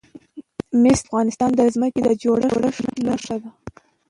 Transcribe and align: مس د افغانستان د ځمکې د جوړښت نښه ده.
مس 0.81 0.99
د 1.01 1.05
افغانستان 1.07 1.49
د 1.55 1.61
ځمکې 1.73 1.99
د 2.03 2.09
جوړښت 2.21 2.85
نښه 3.05 3.35
ده. 3.41 3.49